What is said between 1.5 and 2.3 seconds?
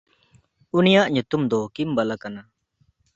ᱫᱚ ᱠᱤᱢᱵᱟᱞᱟ